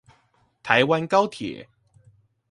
[0.63, 1.67] 台灣高鐵